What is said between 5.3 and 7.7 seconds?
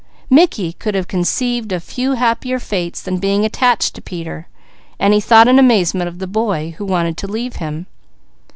in amazement of the boy who wanted to leave